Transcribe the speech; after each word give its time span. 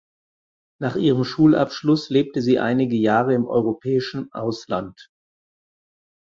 Nach 0.79 0.95
ihrem 0.95 1.23
Schulabschluss 1.23 2.09
lebte 2.09 2.41
sie 2.41 2.57
einige 2.57 2.95
Jahre 2.95 3.35
im 3.35 3.45
europäischen 3.45 4.31
Ausland. 4.33 5.11